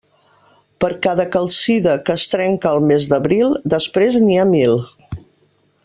Per 0.83 0.87
cada 1.07 1.25
calcida 1.35 1.93
que 2.07 2.15
es 2.21 2.23
trenca 2.35 2.71
al 2.71 2.81
mes 2.93 3.05
d'Abril, 3.13 3.55
després 3.75 4.19
n'hi 4.25 4.41
ha 4.45 4.49
mil. 4.55 4.83